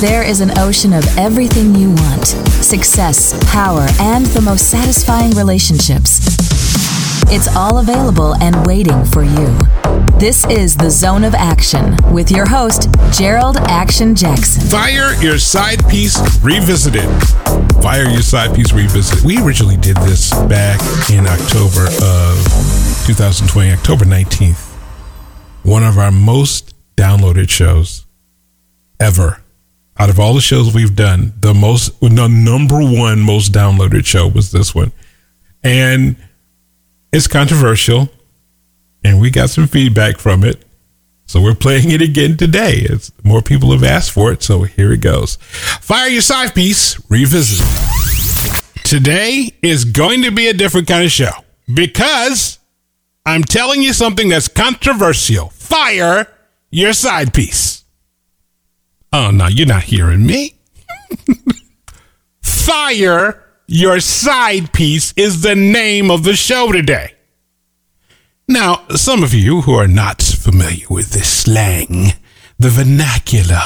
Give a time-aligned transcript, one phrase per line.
[0.00, 6.20] There is an ocean of everything you want success, power, and the most satisfying relationships.
[7.32, 9.58] It's all available and waiting for you.
[10.18, 14.68] This is the Zone of Action with your host, Jerold Action Jackson.
[14.68, 17.08] Fire Your Side Piece Revisited.
[17.82, 19.24] Fire Your Side Piece Revisited.
[19.24, 20.78] We originally did this back
[21.08, 22.36] in October of
[23.06, 24.74] 2020, October 19th.
[25.62, 28.04] One of our most downloaded shows
[29.00, 29.42] ever
[29.98, 34.28] out of all the shows we've done, the most, the number one most downloaded show
[34.28, 34.92] was this one.
[35.62, 36.16] And
[37.12, 38.08] it's controversial,
[39.02, 40.62] and we got some feedback from it.
[41.26, 42.74] So we're playing it again today.
[42.78, 45.36] It's, more people have asked for it, so here it goes.
[45.36, 47.66] Fire your side piece, revisit.
[48.84, 51.32] Today is going to be a different kind of show
[51.72, 52.60] because
[53.24, 55.48] I'm telling you something that's controversial.
[55.48, 56.28] Fire
[56.70, 57.75] your side piece.
[59.18, 60.56] Oh, no, you're not hearing me.
[62.42, 67.14] Fire Your Side Piece is the name of the show today.
[68.46, 72.12] Now, some of you who are not familiar with this slang,
[72.58, 73.62] the vernacular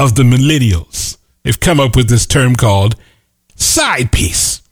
[0.00, 2.96] of the millennials, have come up with this term called
[3.54, 4.62] side piece.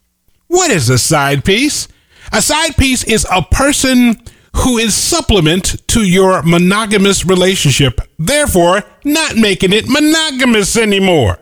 [0.49, 1.87] What is a side piece?
[2.33, 4.21] A side piece is a person
[4.57, 11.39] who is supplement to your monogamous relationship, therefore not making it monogamous anymore.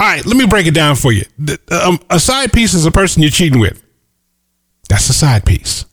[0.00, 1.24] All right, let me break it down for you.
[1.70, 3.82] Um, a side piece is a person you're cheating with.
[4.88, 5.84] That's a side piece.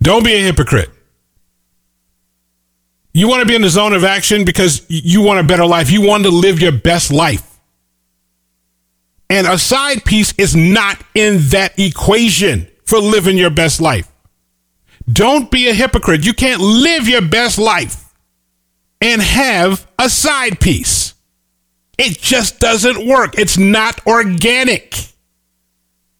[0.00, 0.90] Don't be a hypocrite.
[3.12, 5.90] You want to be in the zone of action because you want a better life.
[5.90, 7.49] You want to live your best life.
[9.30, 14.10] And a side piece is not in that equation for living your best life.
[15.10, 16.26] Don't be a hypocrite.
[16.26, 18.12] You can't live your best life
[19.00, 21.14] and have a side piece.
[21.96, 23.38] It just doesn't work.
[23.38, 24.96] It's not organic.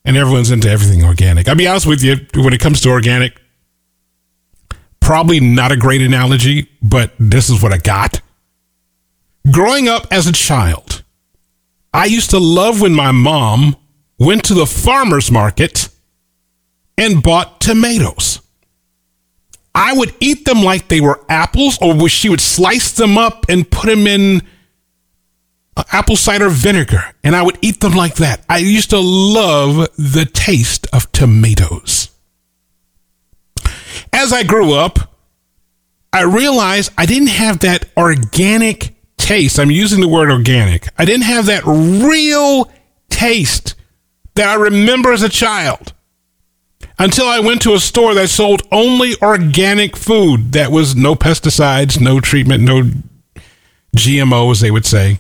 [0.05, 1.49] And everyone's into everything organic.
[1.49, 3.41] I'll be honest with you, when it comes to organic,
[5.01, 8.21] probably not a great analogy, but this is what I got.
[9.51, 11.03] Growing up as a child,
[11.93, 13.77] I used to love when my mom
[14.19, 15.89] went to the farmer's market
[16.97, 18.41] and bought tomatoes.
[19.75, 23.69] I would eat them like they were apples, or she would slice them up and
[23.69, 24.43] put them in
[25.77, 28.45] uh, apple cider vinegar, and I would eat them like that.
[28.49, 32.11] I used to love the taste of tomatoes.
[34.13, 34.99] As I grew up,
[36.13, 39.59] I realized I didn't have that organic taste.
[39.59, 40.89] I'm using the word organic.
[40.99, 42.71] I didn't have that real
[43.09, 43.75] taste
[44.35, 45.93] that I remember as a child
[46.99, 52.01] until I went to a store that sold only organic food that was no pesticides,
[52.01, 52.91] no treatment, no
[53.97, 55.19] GMOs, they would say.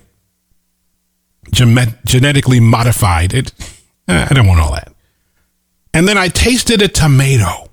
[1.53, 3.35] genetically modified.
[3.35, 3.53] It,
[4.09, 4.93] eh, I don't want all that.
[5.93, 7.71] And then I tasted a tomato,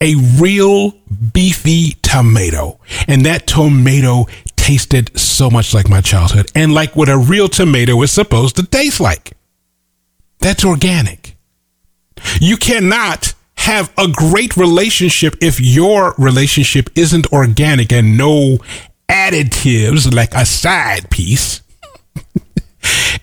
[0.00, 0.92] a real
[1.32, 2.78] beefy tomato.
[3.06, 4.26] And that tomato
[4.62, 8.64] tasted so much like my childhood and like what a real tomato is supposed to
[8.64, 9.32] taste like.
[10.38, 11.36] That's organic.
[12.40, 18.58] You cannot have a great relationship if your relationship isn't organic and no
[19.08, 21.60] additives like a side piece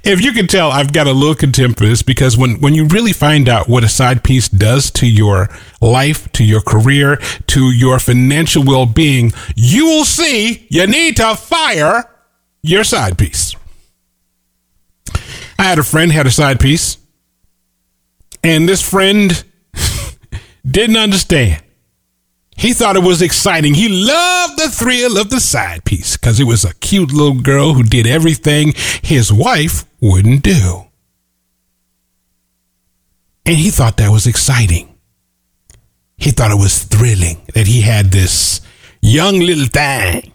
[0.10, 2.86] if you can tell, I've got a little contempt for this because when, when you
[2.86, 5.50] really find out what a side piece does to your
[5.82, 11.36] life, to your career, to your financial well being, you will see you need to
[11.36, 12.10] fire
[12.64, 13.56] your side piece.
[15.60, 16.98] I had a friend had a side piece,
[18.44, 19.44] and this friend
[20.66, 21.62] didn't understand.
[22.60, 23.74] He thought it was exciting.
[23.74, 27.74] He loved the thrill of the side piece because it was a cute little girl
[27.74, 30.84] who did everything his wife wouldn't do.
[33.46, 34.94] And he thought that was exciting.
[36.18, 38.60] He thought it was thrilling that he had this
[39.02, 40.34] young little thing.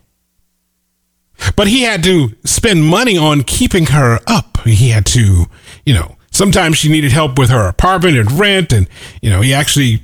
[1.57, 4.63] But he had to spend money on keeping her up.
[4.65, 5.45] He had to,
[5.85, 8.73] you know, sometimes she needed help with her apartment and rent.
[8.73, 8.89] And,
[9.21, 10.03] you know, he actually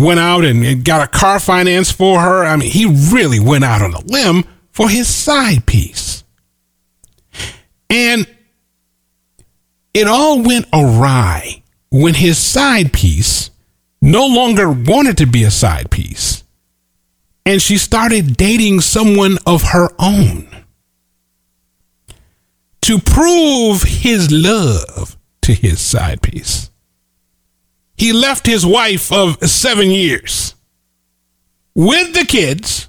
[0.00, 2.44] went out and, got a car finance for her.
[2.44, 6.24] I mean, he really went out on a limb for his side piece.
[7.90, 8.26] And
[9.92, 13.50] it all went awry when his side piece
[14.00, 16.44] no longer wanted to be a side piece.
[17.44, 20.46] And she started dating someone of her own.
[22.82, 26.69] To prove his love to his side piece
[28.00, 30.54] he left his wife of seven years
[31.74, 32.88] with the kids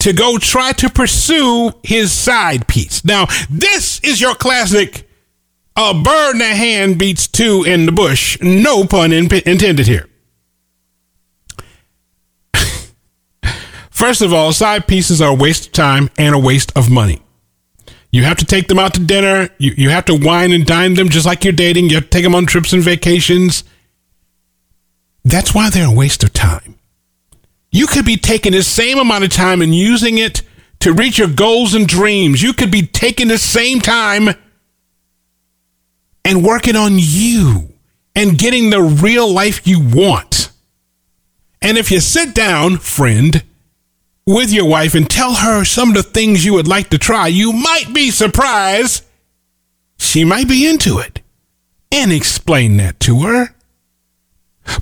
[0.00, 3.04] to go try to pursue his side piece.
[3.04, 5.08] Now, this is your classic
[5.76, 8.36] a bird in the hand beats two in the bush.
[8.42, 10.08] No pun in- intended here.
[13.90, 17.22] First of all, side pieces are a waste of time and a waste of money.
[18.16, 19.50] You have to take them out to dinner.
[19.58, 21.90] You, you have to wine and dine them just like you're dating.
[21.90, 23.62] You have to take them on trips and vacations.
[25.22, 26.78] That's why they're a waste of time.
[27.70, 30.40] You could be taking the same amount of time and using it
[30.80, 32.42] to reach your goals and dreams.
[32.42, 34.30] You could be taking the same time
[36.24, 37.68] and working on you
[38.14, 40.52] and getting the real life you want.
[41.60, 43.44] And if you sit down, friend,
[44.26, 47.28] with your wife and tell her some of the things you would like to try,
[47.28, 49.04] you might be surprised
[49.98, 51.20] she might be into it.
[51.92, 53.54] And explain that to her.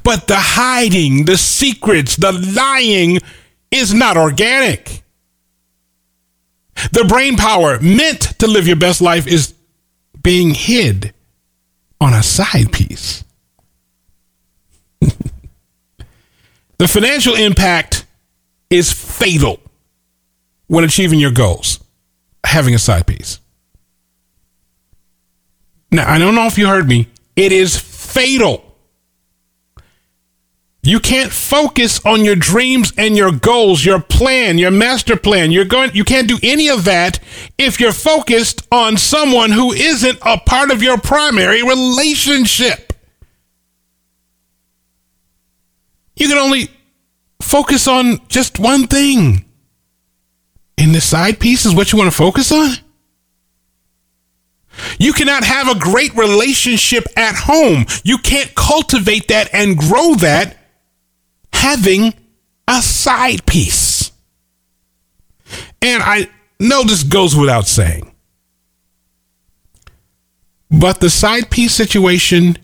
[0.03, 3.19] But the hiding, the secrets, the lying
[3.71, 5.03] is not organic.
[6.93, 9.55] The brain power meant to live your best life is
[10.23, 11.13] being hid
[12.01, 13.25] on a side piece.
[15.01, 18.04] the financial impact
[18.71, 19.61] is fatal
[20.67, 21.81] when achieving your goals,
[22.45, 23.41] having a side piece.
[25.91, 27.09] Now, I don't know if you heard me.
[27.37, 28.65] It is fatal.
[30.83, 35.51] You can't focus on your dreams and your goals, your plan, your master plan.
[35.51, 37.21] You're going you can't do any of that
[37.57, 42.93] if you're focused on someone who isn't a part of your primary relationship.
[46.17, 46.69] You can only
[47.41, 49.45] focus on just one thing.
[50.79, 52.71] And the side piece is what you want to focus on?
[54.99, 57.87] You cannot have a great relationship at home.
[58.03, 60.57] You can't cultivate that and grow that
[61.53, 62.13] having
[62.67, 64.11] a side piece.
[65.81, 66.29] And I
[66.59, 68.11] know this goes without saying.
[70.71, 72.59] But the side piece situation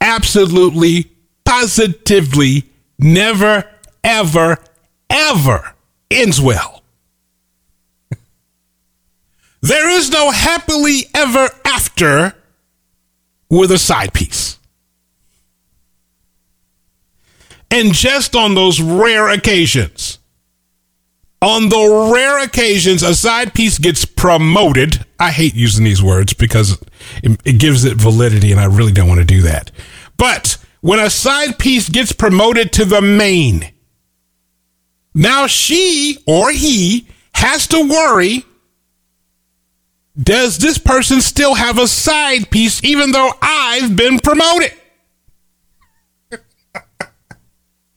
[0.00, 1.10] absolutely,
[1.44, 2.64] positively
[2.98, 3.64] never,
[4.14, 4.58] ever,
[5.10, 5.74] ever
[6.10, 6.82] ends well.
[9.60, 12.34] There is no happily ever after
[13.48, 14.58] with a side piece.
[17.70, 20.18] And just on those rare occasions,
[21.40, 26.80] on the rare occasions a side piece gets promoted, I hate using these words because
[27.22, 29.70] it, it gives it validity and I really don't want to do that.
[30.18, 33.73] But when a side piece gets promoted to the main,
[35.14, 38.44] now she or he has to worry
[40.20, 44.72] does this person still have a side piece even though I've been promoted?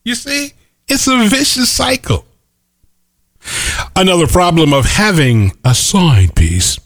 [0.04, 0.54] You see,
[0.88, 2.24] it's a vicious cycle.
[3.94, 6.80] Another problem of having a side piece.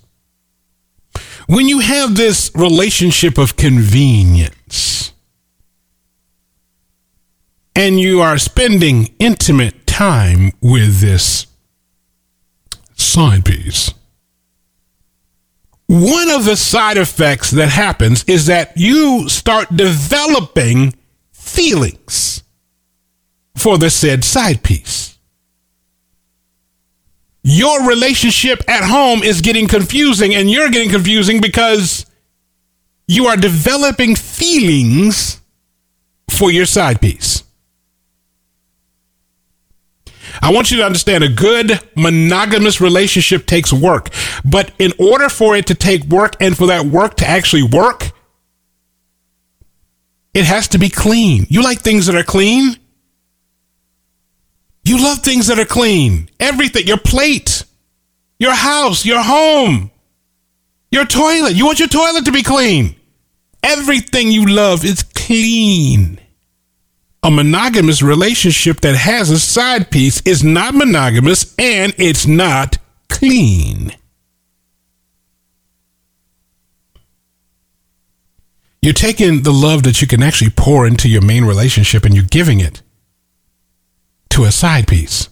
[1.45, 5.13] When you have this relationship of convenience
[7.75, 11.48] and you are spending intimate time with this
[12.96, 13.94] side piece,
[15.88, 20.94] one of the side effects that happens is that you start developing
[21.34, 22.44] feelings
[23.58, 25.18] for the said side piece.
[27.44, 32.06] Your relationship at home is getting confusing, and you're getting confusing because
[33.08, 35.42] you are developing feelings
[36.30, 37.44] for your side piece.
[40.41, 44.10] I want you to understand a good monogamous relationship takes work.
[44.43, 48.12] But in order for it to take work and for that work to actually work,
[50.33, 51.45] it has to be clean.
[51.50, 52.75] You like things that are clean?
[54.83, 56.29] You love things that are clean.
[56.39, 57.63] Everything, your plate,
[58.39, 59.91] your house, your home,
[60.89, 61.53] your toilet.
[61.53, 62.95] You want your toilet to be clean.
[63.62, 66.19] Everything you love is clean.
[67.24, 73.96] A monogamous relationship that has a side piece is not monogamous and it's not clean.
[78.82, 82.24] You're taking the love that you can actually pour into your main relationship and you're
[82.24, 82.82] giving it
[84.32, 85.30] to a side piece.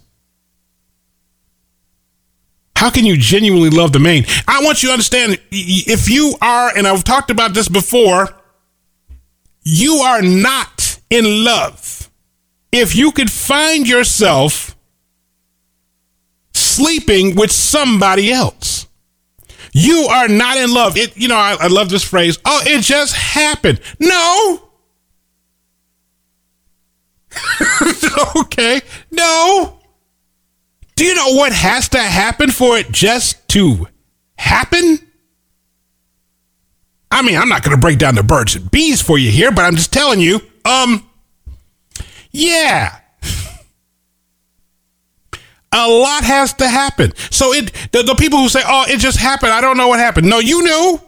[2.75, 4.25] How can you genuinely love the main?
[4.47, 8.29] I want you to understand if you are, and I've talked about this before,
[9.63, 10.78] you are not
[11.09, 12.09] in love.
[12.71, 14.75] If you could find yourself
[16.53, 18.87] sleeping with somebody else,
[19.73, 20.97] you are not in love.
[20.97, 22.37] It, you know, I, I love this phrase.
[22.45, 23.79] Oh, it just happened.
[23.99, 24.69] No,
[28.37, 28.81] okay.
[29.11, 29.79] No.
[30.95, 33.87] Do you know what has to happen for it just to
[34.37, 34.99] happen?
[37.11, 39.51] I mean, I'm not going to break down the birds and bees for you here,
[39.51, 41.09] but I'm just telling you, um,
[42.31, 42.99] yeah.
[45.71, 47.13] A lot has to happen.
[47.29, 49.51] So it the, the people who say, "Oh, it just happened.
[49.51, 50.99] I don't know what happened." No, you knew.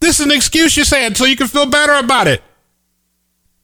[0.00, 2.42] This is an excuse you're saying so you can feel better about it.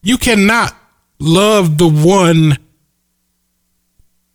[0.02, 0.76] You cannot
[1.18, 2.58] love the one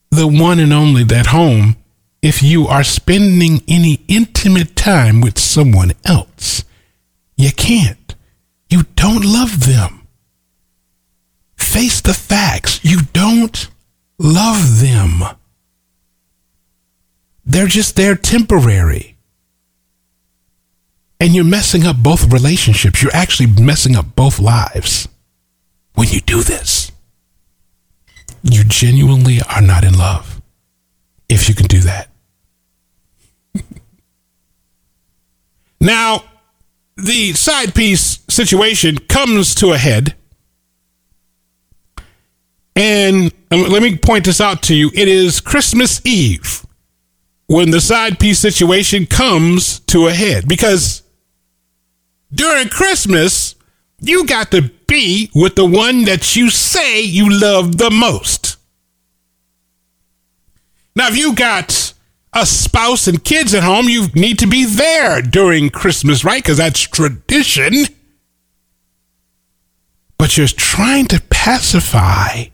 [0.10, 1.78] the one and only that home
[2.22, 6.64] if you are spending any intimate time with someone else.
[7.38, 8.16] You can't.
[8.70, 10.01] You don't love them.
[11.72, 12.84] Face the facts.
[12.84, 13.70] You don't
[14.20, 15.24] love them.
[17.46, 19.16] They're just there temporary.
[21.22, 23.02] And you're messing up both relationships.
[23.02, 25.08] You're actually messing up both lives
[25.94, 26.92] when you do this.
[28.44, 30.42] You genuinely are not in love
[31.30, 32.10] if you can do that.
[35.80, 36.26] now,
[36.98, 40.16] the side piece situation comes to a head.
[42.76, 44.92] And um, let me point this out to you.
[44.94, 46.66] It is Christmas Eve
[47.48, 51.04] when the side piece situation comes to a head because
[52.34, 53.56] during Christmas,
[54.00, 58.58] you got to be with the one that you say you love the most.
[60.96, 61.94] Now, if you got
[62.34, 66.42] a spouse and kids at home, you need to be there during Christmas, right?
[66.42, 67.74] Because that's tradition.
[70.18, 72.46] But you're trying to pacify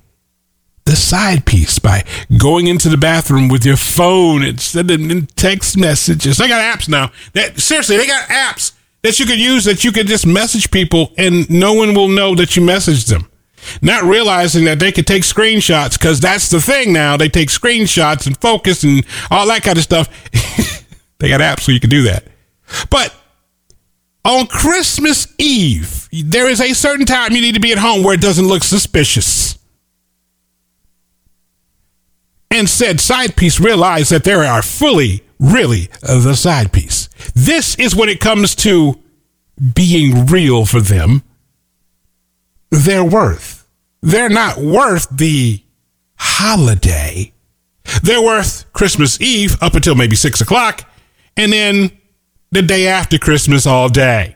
[0.88, 2.03] the side piece by
[2.38, 6.38] going into the bathroom with your phone and sending text messages.
[6.38, 7.12] They got apps now.
[7.34, 8.72] That seriously, they got apps
[9.03, 12.36] that you could use that you could just message people and no one will know
[12.36, 13.29] that you messaged them.
[13.82, 17.17] Not realizing that they could take screenshots because that's the thing now.
[17.17, 20.08] They take screenshots and focus and all that kind of stuff.
[21.20, 22.24] they got apps so you can do that.
[22.89, 23.13] But
[24.24, 28.13] on Christmas Eve, there is a certain time you need to be at home where
[28.13, 29.46] it doesn't look suspicious.
[32.49, 37.09] And said side piece realize that there are fully, really, the side piece.
[37.35, 39.01] This is when it comes to
[39.73, 41.23] being real for them.
[42.71, 43.67] Their worth.
[44.01, 45.63] They're not worth the
[46.17, 47.33] holiday.
[48.03, 50.89] They're worth Christmas Eve up until maybe six o'clock,
[51.35, 51.91] and then
[52.51, 54.35] the day after Christmas all day.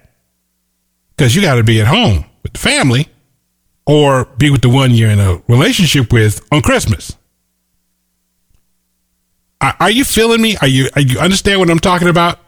[1.15, 3.07] Because you got to be at home with the family
[3.85, 7.17] or be with the one you're in a relationship with on Christmas.
[9.61, 10.57] Are, you feeling me?
[10.57, 12.39] Are you, are you understand what I'm talking about?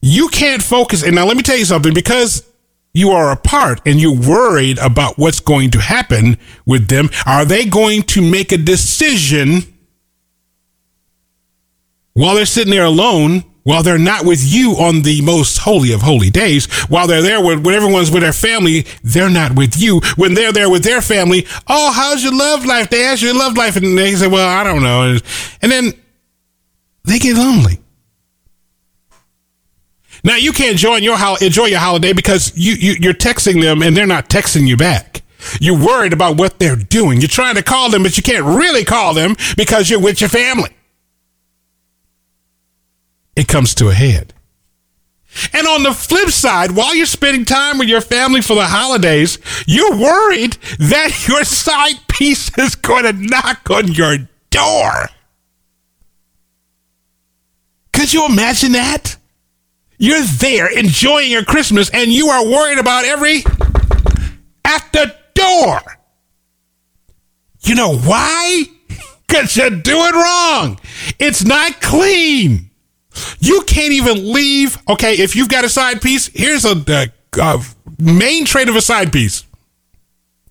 [0.00, 1.02] You can't focus.
[1.02, 2.46] And now let me tell you something because
[2.92, 7.10] you are apart and you're worried about what's going to happen with them.
[7.26, 9.62] Are they going to make a decision
[12.12, 16.02] while they're sitting there alone, while they're not with you on the most holy of
[16.02, 20.00] holy days, while they're there with, when everyone's with their family, they're not with you.
[20.16, 22.90] When they're there with their family, oh, how's your love life?
[22.90, 25.18] They ask your love life and they say, well, I don't know.
[25.62, 25.92] And then
[27.04, 27.80] they get lonely.
[30.22, 33.82] Now you can't join your ho- enjoy your holiday because you, you you're texting them
[33.82, 35.22] and they're not texting you back.
[35.60, 37.20] You're worried about what they're doing.
[37.20, 40.30] You're trying to call them, but you can't really call them because you're with your
[40.30, 40.70] family.
[43.36, 44.34] It comes to a head.
[45.52, 49.38] And on the flip side, while you're spending time with your family for the holidays,
[49.66, 54.18] you're worried that your side piece is going to knock on your
[54.50, 55.08] door.
[57.92, 59.16] Could you imagine that?
[59.98, 63.44] You're there enjoying your Christmas and you are worried about every
[64.64, 65.80] at the door.
[67.62, 68.64] You know why?
[69.26, 70.78] Because you're doing wrong.
[71.18, 72.70] It's not clean.
[73.38, 74.78] You can't even leave.
[74.88, 77.08] Okay, if you've got a side piece, here's a, a,
[77.40, 77.64] a
[77.98, 79.44] main trait of a side piece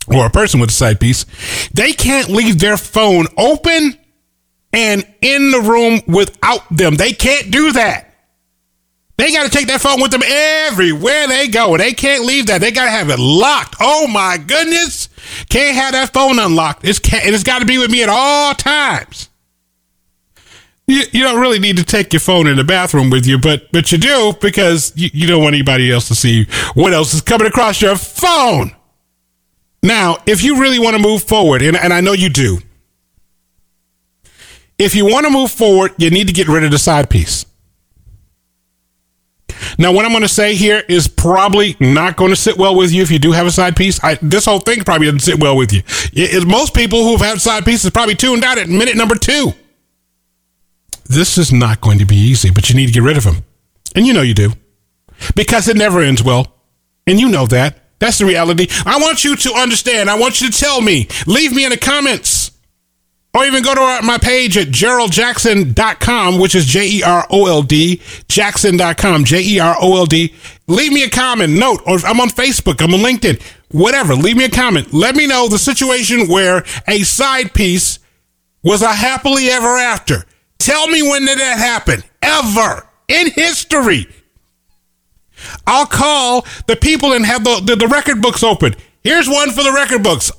[0.08, 1.26] or a person with a side piece.
[1.74, 3.98] They can't leave their phone open
[4.72, 6.96] and in the room without them.
[6.96, 8.10] They can't do that.
[9.18, 11.78] They got to take that phone with them everywhere they go.
[11.78, 12.62] They can't leave that.
[12.62, 13.76] They got to have it locked.
[13.80, 15.08] Oh my goodness.
[15.50, 16.84] Can't have that phone unlocked.
[16.84, 19.30] It's and it's got to be with me at all times.
[20.86, 23.72] You, you don't really need to take your phone in the bathroom with you, but
[23.72, 27.22] but you do because you, you don't want anybody else to see what else is
[27.22, 28.76] coming across your phone.
[29.82, 32.60] Now, if you really want to move forward, and, and I know you do,
[34.78, 37.46] if you want to move forward, you need to get rid of the side piece.
[39.78, 42.92] Now, what I'm going to say here is probably not going to sit well with
[42.92, 44.04] you if you do have a side piece.
[44.04, 45.80] I, this whole thing probably doesn't sit well with you.
[46.14, 49.54] It, it, most people who've had side pieces probably tuned out at minute number two.
[51.06, 53.44] This is not going to be easy, but you need to get rid of him.
[53.96, 54.54] And you know you do.
[55.36, 56.54] Because it never ends well.
[57.06, 57.80] And you know that.
[58.00, 58.68] That's the reality.
[58.86, 60.10] I want you to understand.
[60.10, 61.08] I want you to tell me.
[61.26, 62.52] Leave me in the comments.
[63.36, 67.64] Or even go to my page at jeroldjackson.com, which is J E R O L
[67.64, 70.36] D, jackson.com, J E R O L D.
[70.68, 73.42] Leave me a comment, note, or I'm on Facebook, I'm on LinkedIn,
[73.72, 74.14] whatever.
[74.14, 74.94] Leave me a comment.
[74.94, 77.98] Let me know the situation where a side piece
[78.64, 80.26] was a happily ever after.
[80.64, 82.04] Tell me when did that happen?
[82.22, 84.08] Ever in history.
[85.68, 88.74] I'll call the people and have the, the, the record books open.
[89.04, 90.32] Here's one for the record books.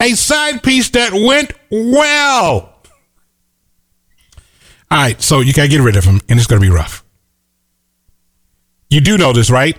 [0.00, 2.74] A side piece that went well.
[4.90, 6.74] All right, so you got to get rid of him, and it's going to be
[6.74, 7.04] rough.
[8.88, 9.76] You do know this, right?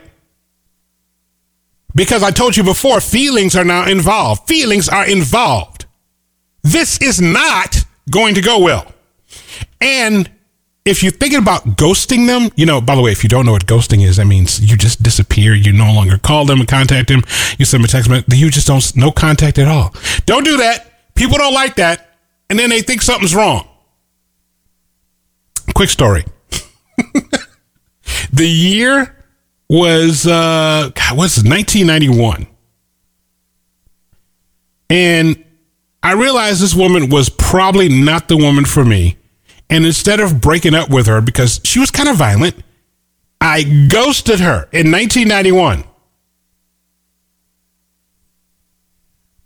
[1.96, 4.48] Because I told you before, feelings are now involved.
[4.48, 5.88] Feelings are involved.
[6.62, 7.77] This is not
[8.12, 8.94] going to go well.
[9.81, 10.29] And
[10.86, 13.51] if you're thinking about ghosting them, you know, by the way, if you don't know
[13.51, 15.53] what ghosting is, that means you just disappear.
[15.53, 17.21] You no longer call them and contact them.
[17.57, 18.33] You send them a text message.
[18.33, 19.93] You just don't, no contact at all.
[20.25, 21.13] Don't do that.
[21.15, 22.15] People don't like that.
[22.50, 23.67] And then they think something's wrong.
[25.75, 26.25] Quick story.
[28.33, 29.15] the year
[29.69, 32.48] was, uh, God, what's it, 1991.
[34.89, 35.43] And
[36.01, 39.18] I realized this woman was probably not the woman for me.
[39.69, 42.55] And instead of breaking up with her because she was kind of violent,
[43.39, 45.83] I ghosted her in 1991.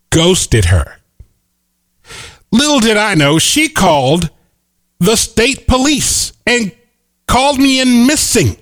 [0.09, 0.97] Ghosted her.
[2.51, 4.29] Little did I know, she called
[4.99, 6.71] the state police and
[7.27, 8.55] called me in missing.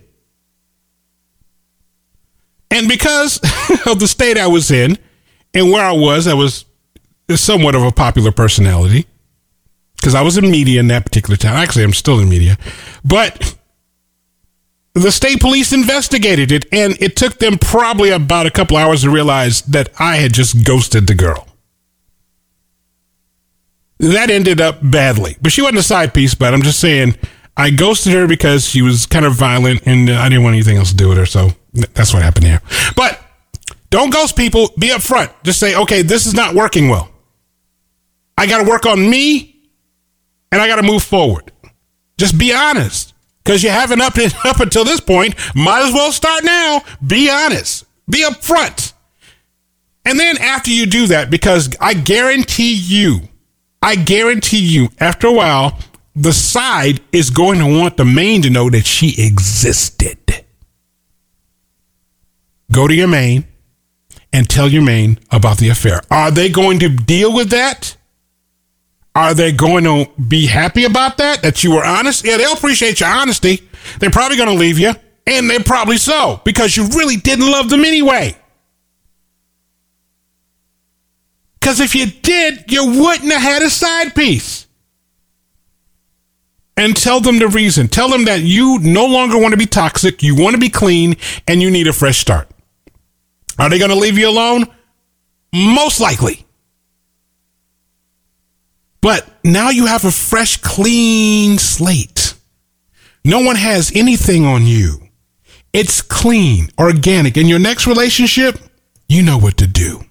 [2.72, 3.38] And because
[3.86, 4.98] of the state I was in
[5.54, 6.66] and where I was, I was
[7.36, 9.06] somewhat of a popular personality
[10.02, 11.54] because I was in media in that particular time.
[11.54, 12.58] Actually, I'm still in media,
[13.06, 13.56] but
[14.94, 19.10] the state police investigated it, and it took them probably about a couple hours to
[19.10, 21.48] realize that I had just ghosted the girl.
[24.00, 26.34] That ended up badly, but she wasn't a side piece.
[26.34, 27.16] But I'm just saying,
[27.56, 30.90] I ghosted her because she was kind of violent, and I didn't want anything else
[30.90, 31.28] to do with her.
[31.28, 31.52] So
[31.94, 32.62] that's what happened here.
[32.96, 33.20] But
[33.92, 34.72] don't ghost people.
[34.80, 35.32] Be upfront.
[35.44, 37.10] Just say, okay, this is not working well.
[38.38, 39.51] I got to work on me
[40.52, 41.52] and I got to move forward.
[42.18, 44.14] Just be honest because you haven't up,
[44.46, 45.36] up until this point.
[45.56, 46.82] Might as well start now.
[47.06, 48.94] Be honest, be upfront.
[50.06, 53.22] And then after you do that, because I guarantee you,
[53.82, 55.78] I guarantee you, after a while,
[56.16, 60.18] the side is going to want the main to know that she existed.
[62.72, 63.46] Go to your main
[64.34, 66.02] and tell your main about the affair.
[66.10, 67.98] Are they going to deal with that?
[69.14, 71.42] Are they going to be happy about that?
[71.42, 72.26] That you were honest?
[72.26, 73.68] Yeah, they'll appreciate your honesty.
[74.00, 74.94] They're probably going to leave you,
[75.28, 78.38] and they're probably so because you really didn't love them anyway.
[81.60, 84.68] Because if you did, you wouldn't have had a side piece.
[86.78, 87.88] And tell them the reason.
[87.90, 91.18] Tell them that you no longer want to be toxic, you want to be clean,
[91.48, 92.50] and you need a fresh start.
[93.60, 94.66] Are they going to leave you alone?
[95.54, 96.46] Most likely.
[99.02, 102.36] But now you have a fresh, clean slate.
[103.26, 105.08] No one has anything on you.
[105.74, 107.38] It's clean, organic.
[107.38, 108.58] In your next relationship,
[109.08, 110.04] you know what to do.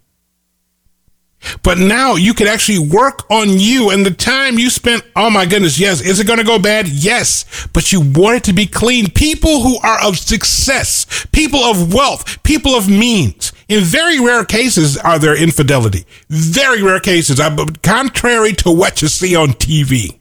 [1.63, 5.05] But now you can actually work on you and the time you spent.
[5.17, 5.79] Oh my goodness.
[5.79, 6.01] Yes.
[6.01, 6.87] Is it going to go bad?
[6.89, 7.69] Yes.
[7.73, 9.11] But you want it to be clean.
[9.11, 13.53] People who are of success, people of wealth, people of means.
[13.71, 16.05] In very rare cases are there infidelity.
[16.29, 17.41] Very rare cases.
[17.85, 20.19] Contrary to what you see on TV.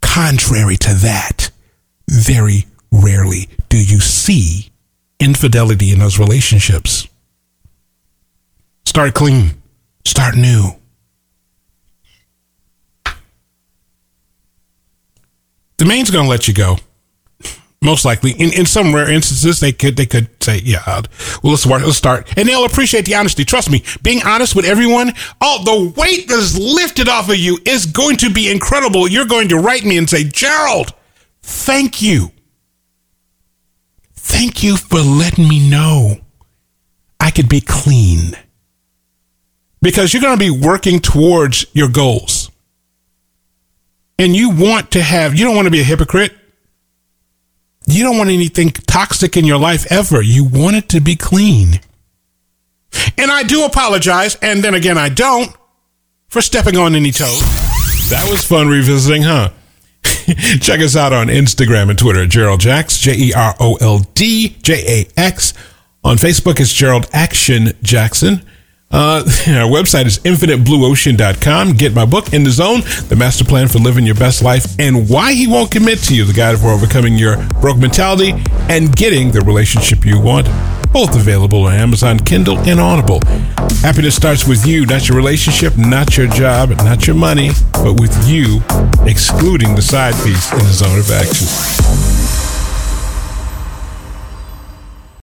[0.00, 1.50] Contrary to that,
[2.08, 4.70] very rarely do you see
[5.20, 7.06] infidelity in those relationships.
[8.86, 9.50] Start clean.
[10.06, 10.70] Start new.
[15.76, 16.78] The main's going to let you go.
[17.82, 21.02] Most likely, in, in some rare instances, they could they could say, "Yeah, uh,
[21.42, 23.44] well, let's work, let's start," and they'll appreciate the honesty.
[23.44, 27.58] Trust me, being honest with everyone, all the weight that is lifted off of you
[27.66, 29.08] is going to be incredible.
[29.08, 30.94] You're going to write me and say, jerold
[31.42, 32.30] thank you,
[34.14, 36.20] thank you for letting me know
[37.18, 38.36] I could be clean."
[39.82, 42.50] because you're going to be working towards your goals.
[44.18, 46.32] And you want to have, you don't want to be a hypocrite.
[47.86, 50.22] You don't want anything toxic in your life ever.
[50.22, 51.80] You want it to be clean.
[53.18, 55.54] And I do apologize, and then again, I don't,
[56.28, 57.40] for stepping on any toes.
[58.10, 59.50] That was fun revisiting, huh?
[60.60, 64.00] Check us out on Instagram and Twitter at Jerold Jax, J E R O L
[64.14, 65.54] D J A X.
[66.04, 68.42] On Facebook, it's Jerold Action Jackson.
[68.92, 71.72] Uh, our website is infiniteblueocean.com.
[71.72, 75.08] Get my book, In the Zone, The Master Plan for Living Your Best Life and
[75.08, 78.34] Why He Won't Commit to You, the guide for overcoming your broke mentality
[78.68, 80.46] and getting the relationship you want.
[80.92, 83.20] Both available on Amazon, Kindle, and Audible.
[83.80, 88.14] Happiness starts with you, not your relationship, not your job, not your money, but with
[88.28, 88.60] you,
[89.06, 92.31] excluding the side piece in the zone of action.